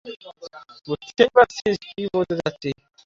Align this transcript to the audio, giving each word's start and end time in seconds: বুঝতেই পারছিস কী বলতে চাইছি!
বুঝতেই 0.87 1.29
পারছিস 1.35 1.75
কী 1.85 2.01
বলতে 2.13 2.33
চাইছি! 2.39 2.69